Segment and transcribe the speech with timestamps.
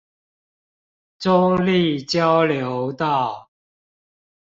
[1.19, 3.51] 中壢交流道